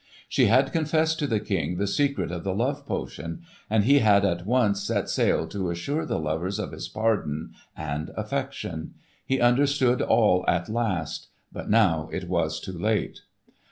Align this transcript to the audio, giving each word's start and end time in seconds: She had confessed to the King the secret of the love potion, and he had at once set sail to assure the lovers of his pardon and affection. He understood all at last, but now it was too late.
She 0.27 0.47
had 0.47 0.71
confessed 0.71 1.19
to 1.19 1.27
the 1.27 1.39
King 1.39 1.77
the 1.77 1.85
secret 1.85 2.31
of 2.31 2.43
the 2.43 2.55
love 2.55 2.87
potion, 2.87 3.43
and 3.69 3.83
he 3.83 3.99
had 3.99 4.25
at 4.25 4.47
once 4.47 4.81
set 4.81 5.09
sail 5.09 5.45
to 5.49 5.69
assure 5.69 6.07
the 6.07 6.17
lovers 6.19 6.57
of 6.57 6.71
his 6.71 6.87
pardon 6.87 7.53
and 7.77 8.09
affection. 8.17 8.95
He 9.27 9.39
understood 9.39 10.01
all 10.01 10.43
at 10.47 10.67
last, 10.69 11.27
but 11.51 11.69
now 11.69 12.09
it 12.11 12.27
was 12.27 12.59
too 12.59 12.79
late. 12.79 13.19